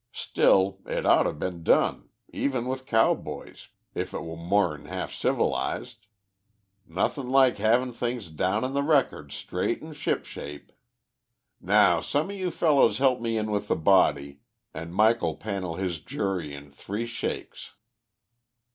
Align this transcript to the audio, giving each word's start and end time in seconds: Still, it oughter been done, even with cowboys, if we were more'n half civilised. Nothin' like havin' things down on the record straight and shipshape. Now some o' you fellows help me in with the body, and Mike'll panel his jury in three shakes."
Still, 0.13 0.79
it 0.87 1.05
oughter 1.05 1.31
been 1.31 1.61
done, 1.61 2.09
even 2.29 2.65
with 2.65 2.87
cowboys, 2.87 3.67
if 3.93 4.13
we 4.13 4.19
were 4.19 4.35
more'n 4.35 4.85
half 4.85 5.13
civilised. 5.13 6.07
Nothin' 6.87 7.29
like 7.29 7.59
havin' 7.59 7.93
things 7.93 8.29
down 8.29 8.63
on 8.63 8.73
the 8.73 8.81
record 8.81 9.31
straight 9.31 9.79
and 9.83 9.95
shipshape. 9.95 10.71
Now 11.61 11.99
some 12.01 12.29
o' 12.29 12.33
you 12.33 12.49
fellows 12.49 12.97
help 12.97 13.21
me 13.21 13.37
in 13.37 13.51
with 13.51 13.67
the 13.67 13.75
body, 13.75 14.39
and 14.73 14.91
Mike'll 14.91 15.33
panel 15.35 15.75
his 15.75 15.99
jury 15.99 16.51
in 16.55 16.71
three 16.71 17.05
shakes." 17.05 17.73